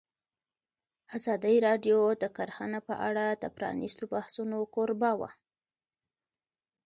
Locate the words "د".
2.21-2.23, 3.43-3.45